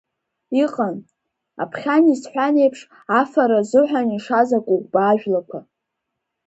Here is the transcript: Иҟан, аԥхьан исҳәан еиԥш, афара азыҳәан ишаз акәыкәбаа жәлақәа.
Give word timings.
Иҟан, 0.63 0.95
аԥхьан 1.63 2.03
исҳәан 2.13 2.55
еиԥш, 2.63 2.81
афара 3.19 3.57
азыҳәан 3.61 4.07
ишаз 4.17 4.49
акәыкәбаа 4.57 5.19
жәлақәа. 5.19 5.59